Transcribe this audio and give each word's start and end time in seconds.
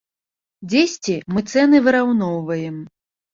Дзесьці 0.71 1.17
мы 1.33 1.43
цэны 1.51 1.83
выраўноўваем. 1.89 2.81